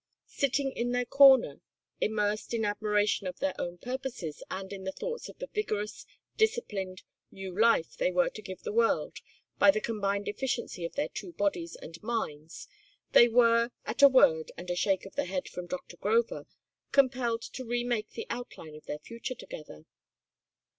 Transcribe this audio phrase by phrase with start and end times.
[0.25, 1.61] Sitting in their corner
[1.99, 7.03] immersed in admiration of their own purposes and in the thoughts of the vigorous, disciplined,
[7.29, 9.17] new life they were to give the world
[9.59, 12.67] by the combined efficiency of their two bodies and minds
[13.11, 16.47] they were, at a word and a shake of the head from Doctor Grover,
[16.91, 19.85] compelled to remake the outline of their future together.